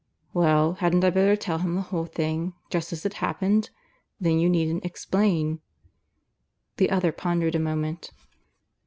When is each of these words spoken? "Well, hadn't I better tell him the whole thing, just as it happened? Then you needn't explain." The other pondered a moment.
"Well, 0.33 0.73
hadn't 0.79 1.03
I 1.03 1.11
better 1.11 1.35
tell 1.35 1.59
him 1.59 1.75
the 1.75 1.81
whole 1.83 2.07
thing, 2.07 2.53
just 2.71 2.91
as 2.91 3.05
it 3.05 3.13
happened? 3.21 3.69
Then 4.19 4.39
you 4.39 4.49
needn't 4.49 4.83
explain." 4.83 5.61
The 6.77 6.89
other 6.89 7.11
pondered 7.11 7.53
a 7.53 7.59
moment. 7.59 8.09